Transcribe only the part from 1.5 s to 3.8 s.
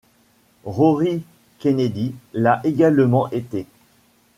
Kennedy l'a également été.